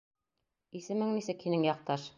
—Исемең 0.79 1.13
нисек 1.19 1.47
һинең, 1.49 1.71
яҡташ? 1.75 2.09